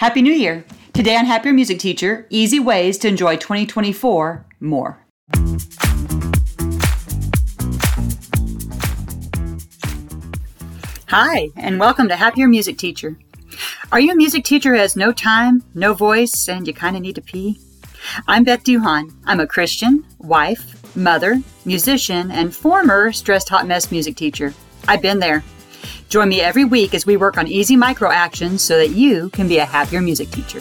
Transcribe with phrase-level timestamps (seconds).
[0.00, 0.64] Happy New Year!
[0.94, 4.98] Today on Happier Music Teacher, easy ways to enjoy 2024 more.
[11.08, 13.18] Hi, and welcome to Happier Music Teacher.
[13.92, 17.02] Are you a music teacher who has no time, no voice, and you kind of
[17.02, 17.60] need to pee?
[18.26, 19.12] I'm Beth Duhon.
[19.26, 24.54] I'm a Christian, wife, mother, musician, and former stressed hot mess music teacher.
[24.88, 25.44] I've been there.
[26.10, 29.46] Join me every week as we work on easy micro actions so that you can
[29.46, 30.60] be a happier music teacher.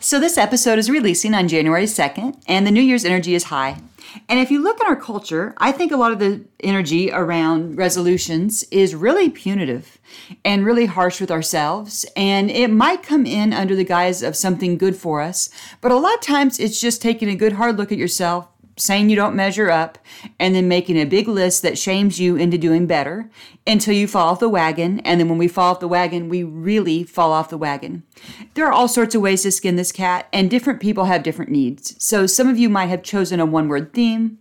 [0.00, 3.80] So, this episode is releasing on January 2nd, and the New Year's energy is high.
[4.28, 7.76] And if you look at our culture, I think a lot of the energy around
[7.76, 9.98] resolutions is really punitive
[10.44, 12.04] and really harsh with ourselves.
[12.16, 15.96] And it might come in under the guise of something good for us, but a
[15.96, 19.34] lot of times it's just taking a good hard look at yourself, saying you don't
[19.34, 19.98] measure up,
[20.38, 23.30] and then making a big list that shames you into doing better
[23.66, 25.00] until you fall off the wagon.
[25.00, 28.02] And then when we fall off the wagon, we really fall off the wagon.
[28.54, 31.50] There are all sorts of ways to skin this cat, and different people have different
[31.50, 31.96] needs.
[32.04, 34.38] So some of you might have chosen a one word theme.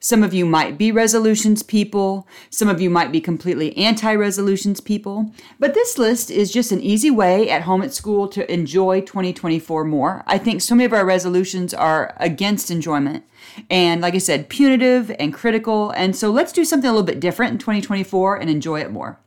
[0.00, 2.26] Some of you might be resolutions people.
[2.50, 5.30] Some of you might be completely anti resolutions people.
[5.58, 9.84] But this list is just an easy way at home at school to enjoy 2024
[9.84, 10.22] more.
[10.26, 13.24] I think so many of our resolutions are against enjoyment.
[13.70, 15.90] And like I said, punitive and critical.
[15.90, 19.18] And so let's do something a little bit different in 2024 and enjoy it more.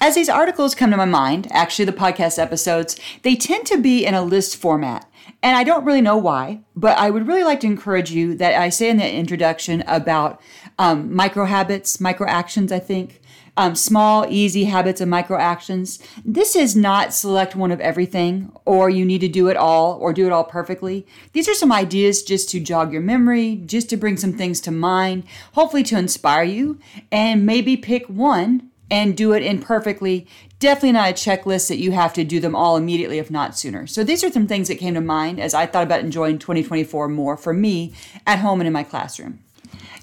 [0.00, 4.04] As these articles come to my mind, actually the podcast episodes, they tend to be
[4.04, 5.08] in a list format.
[5.42, 8.54] And I don't really know why, but I would really like to encourage you that
[8.54, 10.40] I say in the introduction about
[10.78, 13.20] um, micro habits, micro actions, I think.
[13.54, 15.98] Um, small, easy habits and micro actions.
[16.24, 20.14] This is not select one of everything, or you need to do it all, or
[20.14, 21.06] do it all perfectly.
[21.34, 24.70] These are some ideas just to jog your memory, just to bring some things to
[24.70, 26.78] mind, hopefully to inspire you,
[27.10, 30.26] and maybe pick one and do it imperfectly.
[30.60, 33.86] Definitely not a checklist that you have to do them all immediately, if not sooner.
[33.86, 37.08] So, these are some things that came to mind as I thought about enjoying 2024
[37.08, 37.94] more for me
[38.26, 39.42] at home and in my classroom.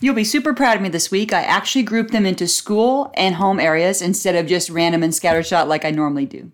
[0.01, 1.31] You'll be super proud of me this week.
[1.31, 5.67] I actually grouped them into school and home areas instead of just random and scattershot
[5.67, 6.51] like I normally do.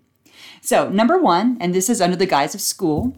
[0.61, 3.15] So, number one, and this is under the guise of school,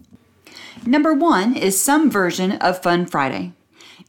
[0.86, 3.54] number one is some version of Fun Friday.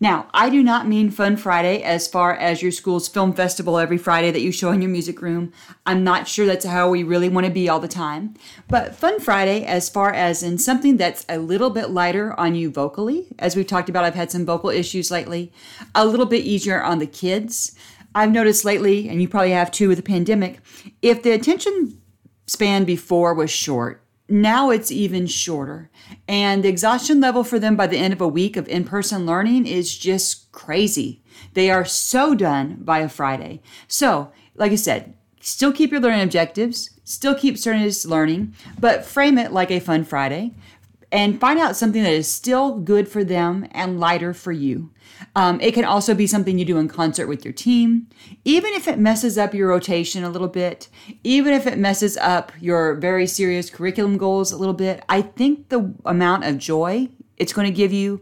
[0.00, 3.98] Now, I do not mean Fun Friday as far as your school's film festival every
[3.98, 5.52] Friday that you show in your music room.
[5.86, 8.34] I'm not sure that's how we really want to be all the time.
[8.68, 12.70] But Fun Friday, as far as in something that's a little bit lighter on you
[12.70, 15.52] vocally, as we've talked about, I've had some vocal issues lately,
[15.94, 17.74] a little bit easier on the kids.
[18.14, 20.60] I've noticed lately, and you probably have too with the pandemic,
[21.02, 22.00] if the attention
[22.46, 25.90] span before was short, now it's even shorter.
[26.26, 29.26] And the exhaustion level for them by the end of a week of in person
[29.26, 31.22] learning is just crazy.
[31.54, 33.62] They are so done by a Friday.
[33.86, 39.38] So, like I said, still keep your learning objectives, still keep Cernus learning, but frame
[39.38, 40.54] it like a fun Friday
[41.10, 44.90] and find out something that is still good for them and lighter for you.
[45.34, 48.08] Um, it can also be something you do in concert with your team.
[48.44, 50.88] Even if it messes up your rotation a little bit,
[51.24, 55.70] even if it messes up your very serious curriculum goals a little bit, I think
[55.70, 57.08] the amount of joy
[57.38, 58.20] it's going to give you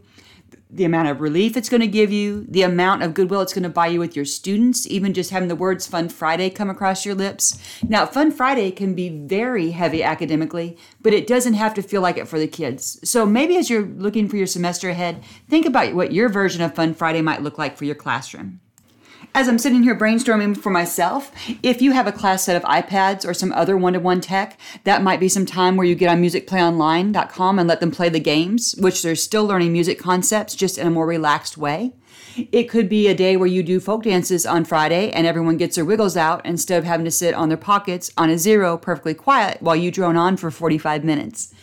[0.69, 3.63] the amount of relief it's going to give you, the amount of goodwill it's going
[3.63, 7.05] to buy you with your students, even just having the words Fun Friday come across
[7.05, 7.57] your lips.
[7.87, 12.17] Now, Fun Friday can be very heavy academically, but it doesn't have to feel like
[12.17, 12.99] it for the kids.
[13.09, 16.75] So maybe as you're looking for your semester ahead, think about what your version of
[16.75, 18.59] Fun Friday might look like for your classroom
[19.37, 21.31] as I'm sitting here brainstorming for myself,
[21.61, 24.59] if you have a class set of iPads or some other one to one tech,
[24.83, 28.19] that might be some time where you get on musicplayonline.com and let them play the
[28.19, 31.93] games, which they're still learning music concepts just in a more relaxed way.
[32.51, 35.75] It could be a day where you do folk dances on Friday and everyone gets
[35.75, 39.15] their wiggles out instead of having to sit on their pockets on a zero perfectly
[39.15, 41.53] quiet while you drone on for 45 minutes.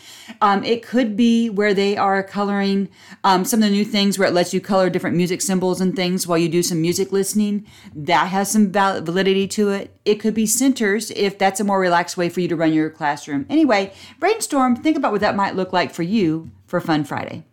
[0.41, 2.89] Um, it could be where they are coloring
[3.23, 5.95] um, some of the new things where it lets you color different music symbols and
[5.95, 7.67] things while you do some music listening.
[7.95, 9.97] That has some validity to it.
[10.05, 12.91] It could be centers if that's a more relaxed way for you to run your
[12.91, 13.47] classroom.
[13.49, 17.45] Anyway, brainstorm, think about what that might look like for you for Fun Friday.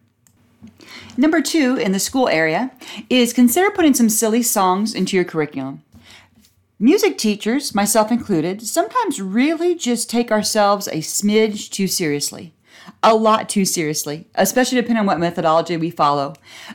[1.17, 2.71] Number two in the school area
[3.09, 5.83] is consider putting some silly songs into your curriculum.
[6.79, 12.53] Music teachers, myself included, sometimes really just take ourselves a smidge too seriously.
[13.03, 16.33] A lot too seriously, especially depending on what methodology we follow.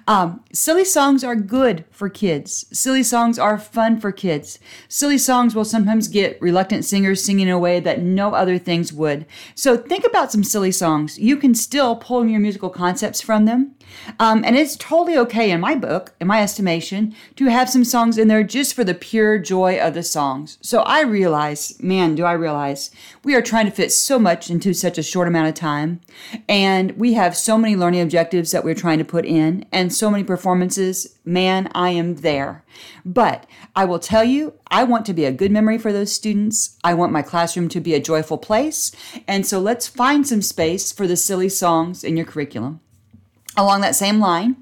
[0.09, 2.67] Um, silly songs are good for kids.
[2.73, 4.59] Silly songs are fun for kids.
[4.89, 8.93] Silly songs will sometimes get reluctant singers singing in a way that no other things
[8.93, 9.27] would.
[9.55, 11.19] So think about some silly songs.
[11.19, 13.77] You can still pull your musical concepts from them.
[14.19, 18.19] Um, and it's totally okay in my book, in my estimation, to have some songs
[18.19, 20.59] in there just for the pure joy of the songs.
[20.61, 22.91] So I realize, man, do I realize,
[23.25, 25.96] we are trying to fit so much into such a short amount of time.
[26.49, 30.11] And we have so many learning objectives that we're trying to put in and so
[30.11, 31.19] many performances.
[31.25, 32.65] Man, I am there.
[33.05, 36.79] But I will tell you, I want to be a good memory for those students.
[36.85, 38.93] I want my classroom to be a joyful place.
[39.27, 42.81] And so let's find some space for the silly songs in your curriculum
[43.57, 44.57] along that same line,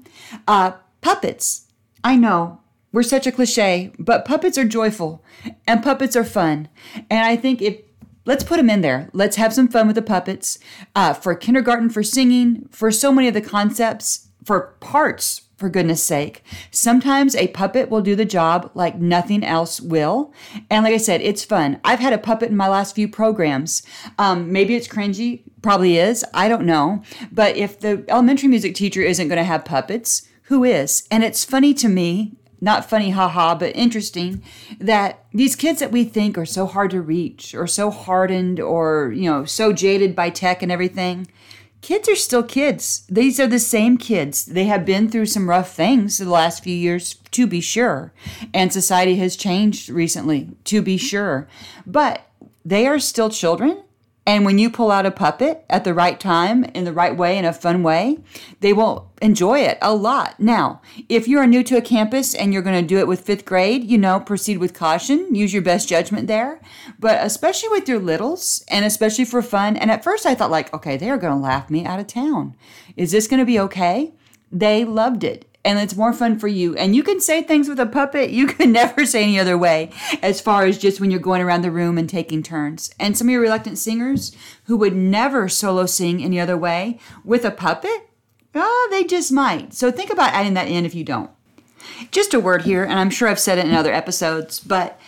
[0.47, 0.71] uh,
[1.01, 1.67] puppets.
[2.03, 2.61] I know
[2.91, 5.23] we're such a cliche, but puppets are joyful
[5.67, 6.69] and puppets are fun.
[7.09, 7.81] And I think if
[8.25, 10.59] let's put them in there, let's have some fun with the puppets
[10.95, 16.03] uh, for kindergarten, for singing, for so many of the concepts, for parts for goodness
[16.03, 16.43] sake.
[16.71, 20.33] Sometimes a puppet will do the job like nothing else will.
[20.69, 21.79] And like I said, it's fun.
[21.83, 23.83] I've had a puppet in my last few programs.
[24.19, 26.25] Um, maybe it's cringy, probably is.
[26.33, 27.03] I don't know.
[27.31, 31.07] But if the elementary music teacher isn't going to have puppets, who is?
[31.09, 32.33] And it's funny to me.
[32.65, 34.41] Not funny, haha, but interesting
[34.79, 39.13] that these kids that we think are so hard to reach or so hardened or,
[39.15, 41.27] you know, so jaded by tech and everything,
[41.81, 43.05] kids are still kids.
[43.07, 44.45] These are the same kids.
[44.45, 48.11] They have been through some rough things the last few years, to be sure.
[48.51, 51.47] And society has changed recently, to be sure.
[51.85, 52.25] But
[52.65, 53.83] they are still children
[54.27, 57.37] and when you pull out a puppet at the right time, in the right way,
[57.37, 58.17] in a fun way,
[58.59, 60.39] they will enjoy it a lot.
[60.39, 63.21] Now, if you are new to a campus and you're going to do it with
[63.21, 66.59] fifth grade, you know, proceed with caution, use your best judgment there.
[66.97, 69.77] But especially with your littles and especially for fun.
[69.77, 72.07] And at first I thought, like, okay, they are going to laugh me out of
[72.07, 72.55] town.
[72.97, 74.13] Is this going to be okay?
[74.51, 76.75] They loved it and it's more fun for you.
[76.75, 79.89] And you can say things with a puppet you can never say any other way,
[80.21, 82.93] as far as just when you're going around the room and taking turns.
[82.99, 84.35] And some of your reluctant singers
[84.65, 88.09] who would never solo sing any other way with a puppet,
[88.53, 89.73] oh, they just might.
[89.73, 91.31] So think about adding that in if you don't.
[92.11, 94.99] Just a word here, and I'm sure I've said it in other episodes, but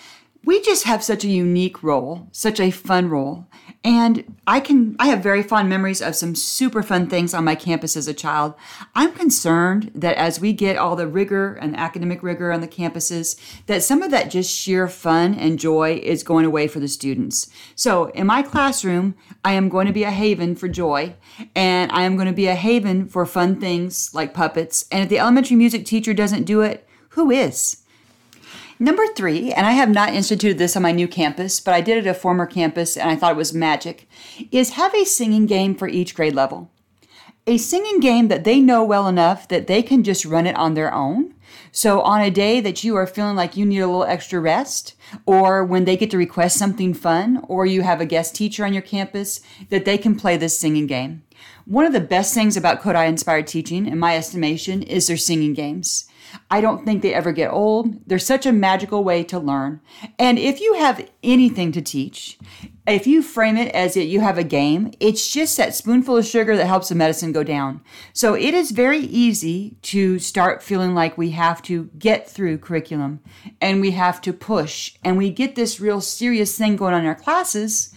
[0.47, 3.45] we just have such a unique role, such a fun role.
[3.83, 7.53] And I can I have very fond memories of some super fun things on my
[7.53, 8.53] campus as a child.
[8.95, 13.38] I'm concerned that as we get all the rigor and academic rigor on the campuses,
[13.65, 17.49] that some of that just sheer fun and joy is going away for the students.
[17.75, 21.13] So in my classroom, I am going to be a haven for joy,
[21.55, 24.85] and I am going to be a haven for fun things like puppets.
[24.94, 27.83] And if the elementary music teacher doesn't do it, who is?
[28.79, 31.97] Number three, and I have not instituted this on my new campus, but I did
[31.97, 34.07] it at a former campus and I thought it was magic,
[34.51, 36.69] is have a singing game for each grade level.
[37.47, 40.75] A singing game that they know well enough that they can just run it on
[40.75, 41.33] their own.
[41.71, 44.95] So, on a day that you are feeling like you need a little extra rest,
[45.25, 48.73] or when they get to request something fun, or you have a guest teacher on
[48.73, 51.23] your campus, that they can play this singing game.
[51.67, 55.53] One of the best things about Kodály inspired teaching, in my estimation, is their singing
[55.53, 56.07] games.
[56.49, 58.07] I don't think they ever get old.
[58.07, 59.81] They're such a magical way to learn.
[60.17, 62.39] And if you have anything to teach,
[62.87, 66.55] if you frame it as you have a game, it's just that spoonful of sugar
[66.55, 67.81] that helps the medicine go down.
[68.13, 73.19] So it is very easy to start feeling like we have to get through curriculum
[73.59, 77.07] and we have to push and we get this real serious thing going on in
[77.07, 77.93] our classes.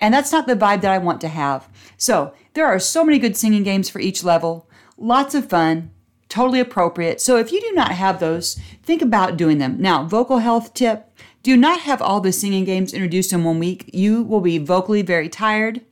[0.00, 1.68] And that's not the vibe that I want to have.
[1.96, 5.92] So there are so many good singing games for each level, lots of fun
[6.28, 7.20] totally appropriate.
[7.20, 9.80] So if you do not have those, think about doing them.
[9.80, 11.08] Now, vocal health tip
[11.44, 13.88] do not have all the singing games introduced in one week.
[13.94, 15.82] You will be vocally very tired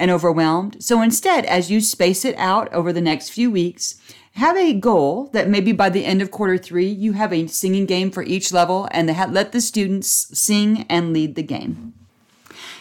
[0.00, 0.82] and overwhelmed.
[0.82, 4.00] So instead, as you space it out over the next few weeks,
[4.32, 7.86] have a goal that maybe by the end of quarter three, you have a singing
[7.86, 11.94] game for each level and let the students sing and lead the game.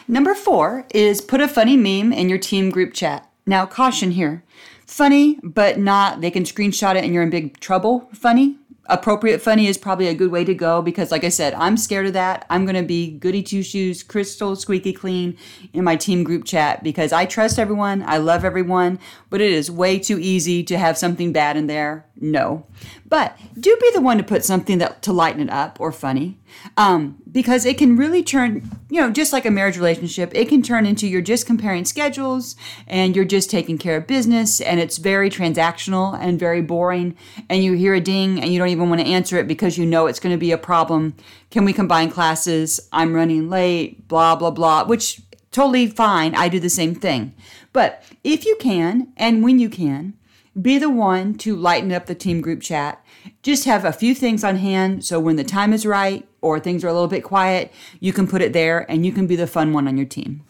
[0.07, 3.29] Number four is put a funny meme in your team group chat.
[3.45, 4.43] Now, caution here
[4.85, 8.57] funny, but not they can screenshot it and you're in big trouble funny.
[8.87, 12.05] Appropriate funny is probably a good way to go because, like I said, I'm scared
[12.05, 12.45] of that.
[12.51, 15.37] I'm going to be goody two shoes, crystal squeaky clean
[15.73, 18.03] in my team group chat because I trust everyone.
[18.05, 18.99] I love everyone,
[19.31, 22.05] but it is way too easy to have something bad in there.
[22.19, 22.65] No.
[23.05, 26.37] But do be the one to put something that to lighten it up or funny.
[26.77, 30.61] Um, because it can really turn, you know, just like a marriage relationship, it can
[30.61, 32.55] turn into you're just comparing schedules
[32.87, 37.17] and you're just taking care of business and it's very transactional and very boring.
[37.49, 39.85] And you hear a ding and you don't even want to answer it because you
[39.85, 41.15] know it's going to be a problem.
[41.51, 42.79] Can we combine classes?
[42.93, 45.21] I'm running late, blah, blah, blah, which
[45.55, 46.35] Totally fine.
[46.35, 47.33] I do the same thing.
[47.71, 50.15] But if you can, and when you can,
[50.59, 53.03] be the one to lighten up the team group chat.
[53.43, 56.83] Just have a few things on hand so when the time is right or things
[56.83, 59.47] are a little bit quiet, you can put it there and you can be the
[59.47, 60.43] fun one on your team.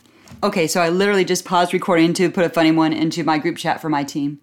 [0.43, 3.57] Okay, so I literally just paused recording to put a funny one into my group
[3.57, 4.39] chat for my team.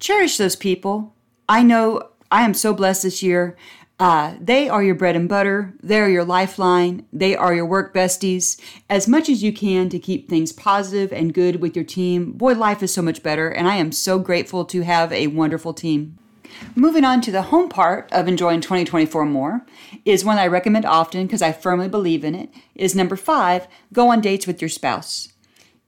[0.00, 1.14] Cherish those people.
[1.48, 3.56] I know I am so blessed this year.
[4.00, 5.72] Uh, they are your bread and butter.
[5.80, 7.06] They're your lifeline.
[7.12, 8.60] They are your work besties.
[8.90, 12.54] As much as you can to keep things positive and good with your team, boy,
[12.54, 13.48] life is so much better.
[13.48, 16.18] And I am so grateful to have a wonderful team.
[16.74, 19.64] Moving on to the home part of enjoying 2024 more
[20.04, 22.50] is one I recommend often because I firmly believe in it.
[22.74, 25.32] Is number five, go on dates with your spouse.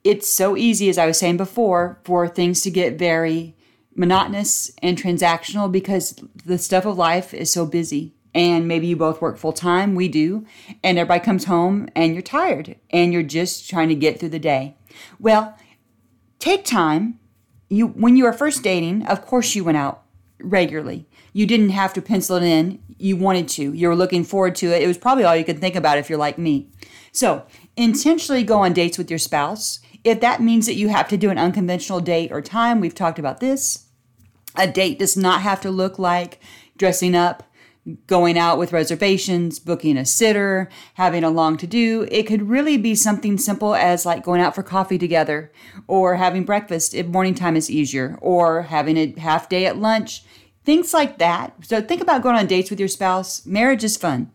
[0.05, 3.56] It's so easy, as I was saying before, for things to get very
[3.97, 8.15] monotonous and transactional because the stuff of life is so busy.
[8.35, 10.45] And maybe you both work full time, we do,
[10.85, 14.39] and everybody comes home and you're tired and you're just trying to get through the
[14.39, 14.77] day.
[15.19, 15.57] Well,
[16.39, 17.19] take time.
[17.71, 20.03] You when you were first dating, of course you went out
[20.39, 21.07] regularly.
[21.33, 22.83] You didn't have to pencil it in.
[22.99, 23.73] You wanted to.
[23.73, 24.83] You were looking forward to it.
[24.83, 26.69] It was probably all you could think about if you're like me.
[27.13, 29.81] So, intentionally go on dates with your spouse.
[30.05, 33.19] If that means that you have to do an unconventional date or time, we've talked
[33.19, 33.86] about this
[34.57, 36.41] a date does not have to look like
[36.77, 37.43] dressing up,
[38.07, 42.07] going out with reservations, booking a sitter, having a long to do.
[42.11, 45.53] It could really be something simple as like going out for coffee together
[45.87, 50.25] or having breakfast if morning time is easier or having a half day at lunch.
[50.65, 51.55] Things like that.
[51.63, 53.47] So think about going on dates with your spouse.
[53.47, 54.33] Marriage is fun.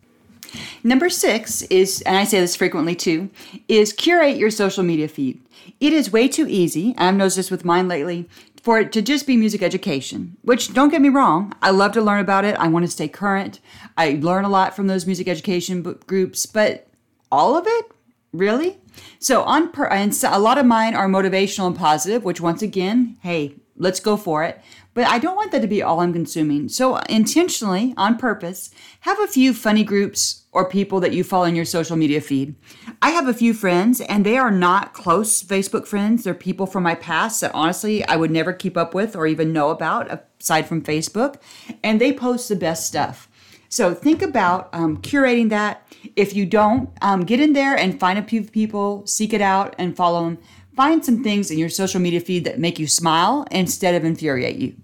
[0.84, 3.30] Number six is, and I say this frequently too,
[3.68, 5.42] is curate your social media feed.
[5.80, 8.28] It is way too easy, I've noticed this with mine lately,
[8.62, 12.01] for it to just be music education, which don't get me wrong, I love to
[12.01, 12.56] learn about it.
[12.58, 13.60] I want to stay current.
[13.98, 16.88] I learn a lot from those music education groups, but
[17.32, 17.91] all of it?
[18.34, 18.77] Really?
[19.20, 22.62] So on per, and so a lot of mine are motivational and positive, which once
[22.62, 24.62] again, hey, let's go for it.
[24.94, 26.70] But I don't want that to be all I'm consuming.
[26.70, 28.70] So intentionally, on purpose,
[29.01, 32.55] have a few funny groups or people that you follow in your social media feed.
[33.01, 36.24] I have a few friends, and they are not close Facebook friends.
[36.24, 39.53] They're people from my past that honestly I would never keep up with or even
[39.53, 41.36] know about aside from Facebook.
[41.84, 43.29] And they post the best stuff.
[43.70, 45.88] So think about um, curating that.
[46.17, 49.75] If you don't, um, get in there and find a few people, seek it out,
[49.77, 50.39] and follow them.
[50.75, 54.58] Find some things in your social media feed that make you smile instead of infuriate
[54.58, 54.75] you.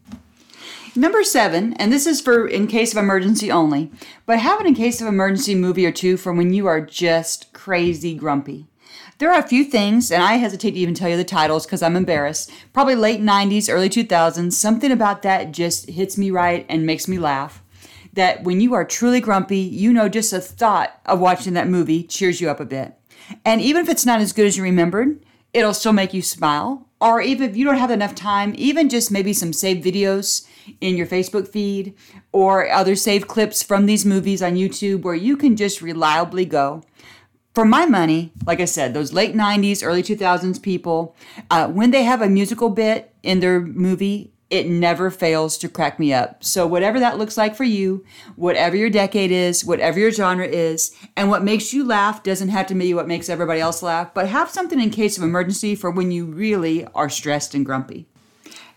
[0.97, 3.91] Number seven, and this is for in case of emergency only,
[4.25, 7.53] but have an in case of emergency movie or two for when you are just
[7.53, 8.65] crazy grumpy.
[9.19, 11.83] There are a few things, and I hesitate to even tell you the titles because
[11.83, 12.51] I'm embarrassed.
[12.73, 17.19] Probably late 90s, early 2000s, something about that just hits me right and makes me
[17.19, 17.61] laugh.
[18.13, 22.01] That when you are truly grumpy, you know just the thought of watching that movie
[22.01, 22.95] cheers you up a bit.
[23.45, 25.23] And even if it's not as good as you remembered,
[25.53, 26.87] it'll still make you smile.
[26.99, 30.47] Or even if you don't have enough time, even just maybe some saved videos
[30.81, 31.93] in your Facebook feed
[32.31, 36.83] or other saved clips from these movies on YouTube where you can just reliably go.
[37.53, 41.15] For my money, like I said, those late 90s, early 2000s people,
[41.49, 45.99] uh, when they have a musical bit in their movie, it never fails to crack
[45.99, 46.43] me up.
[46.43, 50.95] So, whatever that looks like for you, whatever your decade is, whatever your genre is,
[51.15, 54.29] and what makes you laugh doesn't have to be what makes everybody else laugh, but
[54.29, 58.05] have something in case of emergency for when you really are stressed and grumpy.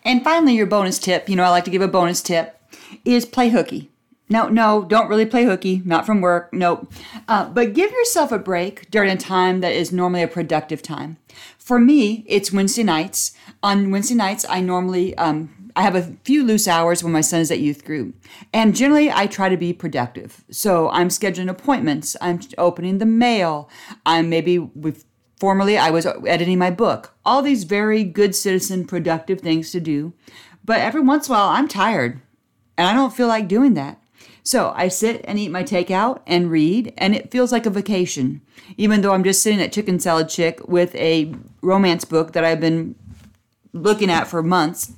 [0.05, 2.61] And finally, your bonus tip you know, I like to give a bonus tip
[3.05, 3.91] is play hooky.
[4.29, 6.91] No, no, don't really play hooky, not from work, nope.
[7.27, 11.17] Uh, but give yourself a break during a time that is normally a productive time.
[11.59, 13.37] For me, it's Wednesday nights.
[13.61, 17.41] On Wednesday nights, I normally um, I have a few loose hours when my son
[17.41, 18.15] is at youth group.
[18.53, 20.45] And generally, I try to be productive.
[20.51, 23.69] So I'm scheduling appointments, I'm opening the mail,
[24.05, 25.05] I'm maybe with
[25.39, 27.15] formerly I was editing my book.
[27.25, 30.13] All these very good citizen, productive things to do.
[30.65, 32.21] But every once in a while, I'm tired
[32.77, 34.01] and I don't feel like doing that.
[34.43, 38.41] So I sit and eat my takeout and read, and it feels like a vacation,
[38.77, 42.61] even though I'm just sitting at Chicken Salad Chick with a romance book that I've
[42.61, 42.95] been
[43.73, 44.93] looking at for months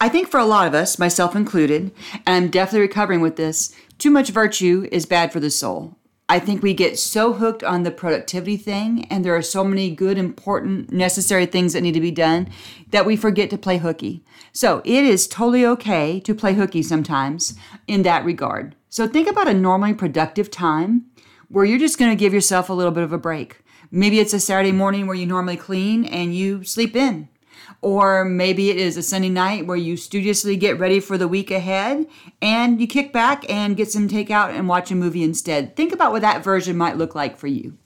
[0.00, 1.90] I think for a lot of us, myself included,
[2.24, 5.96] and I'm definitely recovering with this, too much virtue is bad for the soul.
[6.28, 9.90] I think we get so hooked on the productivity thing, and there are so many
[9.90, 12.48] good, important, necessary things that need to be done
[12.90, 14.22] that we forget to play hooky.
[14.52, 18.76] So it is totally okay to play hooky sometimes in that regard.
[18.90, 21.06] So think about a normally productive time
[21.48, 23.62] where you're just going to give yourself a little bit of a break.
[23.90, 27.30] Maybe it's a Saturday morning where you normally clean and you sleep in
[27.80, 31.50] or maybe it is a Sunday night where you studiously get ready for the week
[31.50, 32.06] ahead
[32.42, 35.76] and you kick back and get some takeout and watch a movie instead.
[35.76, 37.78] Think about what that version might look like for you.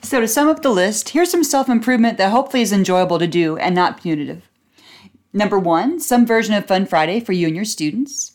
[0.00, 3.26] So, to sum up the list, here's some self improvement that hopefully is enjoyable to
[3.26, 4.50] do and not punitive.
[5.32, 8.32] Number one, some version of Fun Friday for you and your students.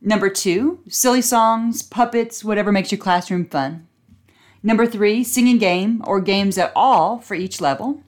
[0.00, 3.86] Number two, silly songs, puppets, whatever makes your classroom fun.
[4.62, 8.02] Number three, singing game or games at all for each level.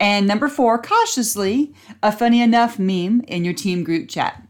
[0.00, 4.42] And number four, cautiously, a funny enough meme in your team group chat.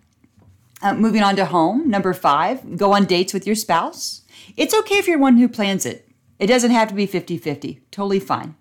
[0.83, 4.23] Uh, moving on to home, number five, go on dates with your spouse.
[4.57, 6.09] It's okay if you're one who plans it.
[6.39, 8.55] It doesn't have to be 50 50, totally fine.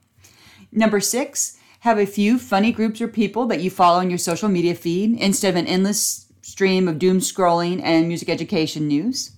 [0.71, 4.49] Number six, have a few funny groups or people that you follow in your social
[4.49, 9.31] media feed instead of an endless stream of doom scrolling and music education news.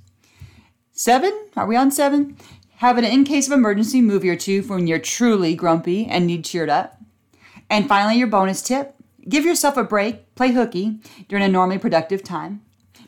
[0.93, 2.37] Seven, are we on seven?
[2.77, 6.45] Have an in case of emergency movie or two when you're truly grumpy and need
[6.45, 6.98] cheered up.
[7.69, 8.95] And finally, your bonus tip
[9.27, 12.61] give yourself a break, play hooky during a normally productive time.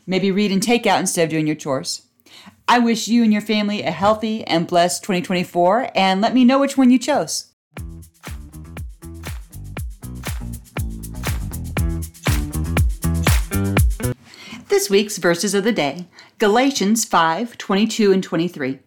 [0.06, 2.06] Maybe read and take out instead of doing your chores.
[2.68, 6.58] I wish you and your family a healthy and blessed 2024, and let me know
[6.58, 7.52] which one you chose.
[14.68, 16.06] This week's verses of the day
[16.38, 18.78] Galatians 5 22 and 23.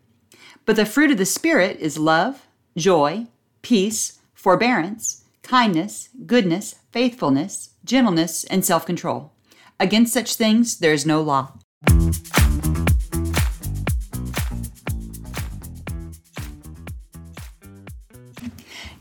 [0.66, 3.28] But the fruit of the Spirit is love, joy,
[3.62, 9.32] peace, forbearance, kindness, goodness, faithfulness, gentleness, and self control.
[9.80, 11.54] Against such things there is no law.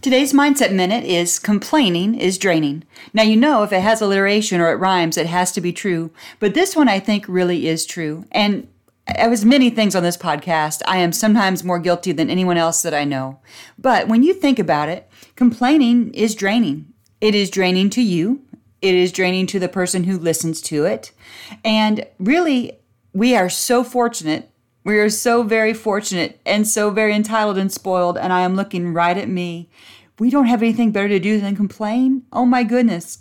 [0.04, 2.84] Today's Mindset Minute is complaining is draining.
[3.14, 6.10] Now, you know, if it has alliteration or it rhymes, it has to be true.
[6.40, 8.26] But this one I think really is true.
[8.30, 8.68] And
[9.06, 12.94] as many things on this podcast, I am sometimes more guilty than anyone else that
[12.94, 13.40] I know.
[13.78, 16.92] But when you think about it, complaining is draining.
[17.20, 18.42] It is draining to you,
[18.82, 21.12] it is draining to the person who listens to it.
[21.64, 22.78] And really,
[23.14, 24.50] we are so fortunate.
[24.84, 28.18] We are so very fortunate and so very entitled and spoiled.
[28.18, 29.70] And I am looking right at me
[30.18, 32.22] we don't have anything better to do than complain?
[32.32, 33.18] Oh my goodness.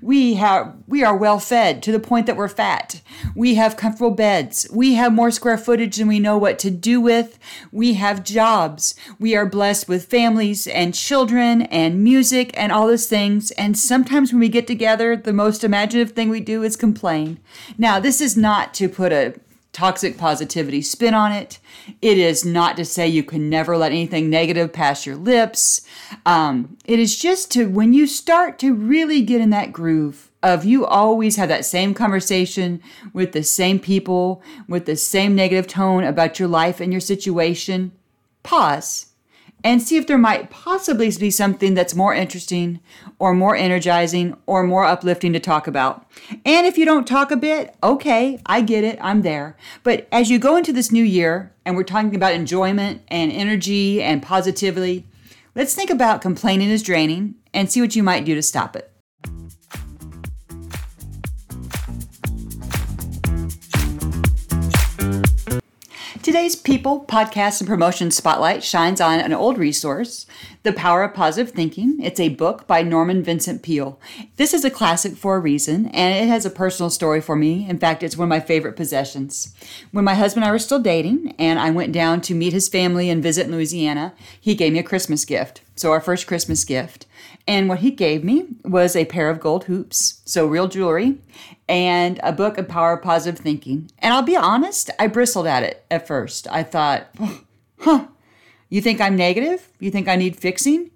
[0.00, 3.00] We have we are well fed to the point that we're fat.
[3.34, 4.68] We have comfortable beds.
[4.72, 7.38] We have more square footage than we know what to do with.
[7.72, 8.94] We have jobs.
[9.18, 13.50] We are blessed with families and children and music and all those things.
[13.52, 17.40] And sometimes when we get together the most imaginative thing we do is complain.
[17.76, 19.34] Now this is not to put a
[19.76, 21.58] toxic positivity spin on it.
[22.00, 25.86] It is not to say you can never let anything negative pass your lips.
[26.24, 30.64] Um, it is just to when you start to really get in that groove of
[30.64, 32.80] you always have that same conversation
[33.12, 37.92] with the same people, with the same negative tone about your life and your situation,
[38.42, 39.05] pause
[39.66, 42.78] and see if there might possibly be something that's more interesting
[43.18, 46.06] or more energizing or more uplifting to talk about.
[46.44, 49.56] And if you don't talk a bit, okay, I get it, I'm there.
[49.82, 54.00] But as you go into this new year and we're talking about enjoyment and energy
[54.00, 55.04] and positivity,
[55.56, 58.92] let's think about complaining is draining and see what you might do to stop it.
[66.26, 70.26] Today's People, Podcast, and Promotion Spotlight shines on an old resource,
[70.64, 72.00] The Power of Positive Thinking.
[72.02, 74.00] It's a book by Norman Vincent Peale.
[74.34, 77.68] This is a classic for a reason, and it has a personal story for me.
[77.68, 79.54] In fact, it's one of my favorite possessions.
[79.92, 82.68] When my husband and I were still dating, and I went down to meet his
[82.68, 85.62] family and visit Louisiana, he gave me a Christmas gift.
[85.76, 87.06] So, our first Christmas gift.
[87.46, 91.18] And what he gave me was a pair of gold hoops, so real jewelry,
[91.68, 93.90] and a book of Power of Positive Thinking.
[93.98, 96.46] And I'll be honest, I bristled at it at first.
[96.50, 97.08] I thought,
[97.80, 98.06] huh,
[98.68, 99.68] you think I'm negative?
[99.78, 100.90] You think I need fixing?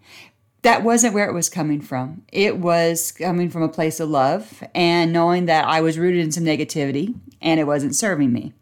[0.63, 2.23] That wasn't where it was coming from.
[2.31, 6.33] It was coming from a place of love and knowing that I was rooted in
[6.33, 8.53] some negativity and it wasn't serving me.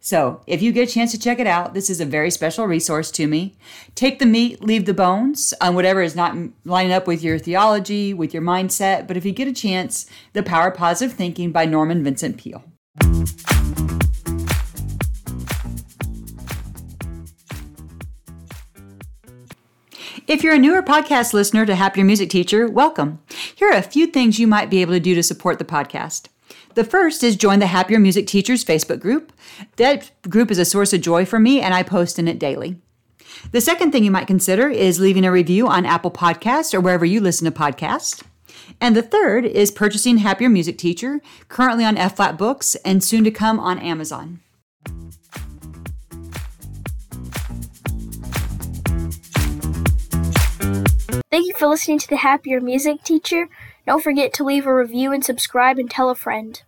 [0.00, 2.66] So, if you get a chance to check it out, this is a very special
[2.66, 3.56] resource to me.
[3.96, 8.14] Take the meat, leave the bones on whatever is not lining up with your theology,
[8.14, 9.08] with your mindset.
[9.08, 12.62] But if you get a chance, The Power of Positive Thinking by Norman Vincent Peale.
[20.28, 23.18] If you're a newer podcast listener to Happier Music Teacher, welcome.
[23.56, 26.28] Here are a few things you might be able to do to support the podcast.
[26.74, 29.32] The first is join the Happier Music Teachers Facebook group.
[29.76, 32.76] That group is a source of joy for me, and I post in it daily.
[33.52, 37.04] The second thing you might consider is leaving a review on Apple Podcasts or wherever
[37.04, 38.22] you listen to podcasts.
[38.80, 43.24] And the third is purchasing Happier Music Teacher, currently on F Flat Books and soon
[43.24, 44.40] to come on Amazon.
[51.30, 53.48] Thank you for listening to the Happier Music Teacher.
[53.88, 56.62] Don't forget to leave a review and subscribe and tell a friend.